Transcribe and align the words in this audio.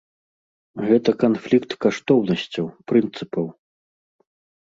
Гэта 0.87 1.09
канфлікт 1.23 1.75
каштоўнасцяў, 1.85 2.65
прынцыпаў. 2.93 3.45